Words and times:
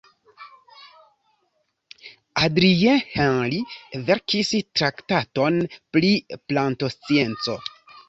Adrien-Henri 2.47 3.61
verkis 4.09 4.53
traktaton 4.81 5.63
pri 5.77 6.15
plantoscienco. 6.39 7.65